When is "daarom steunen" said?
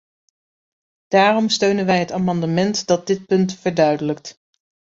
1.07-1.85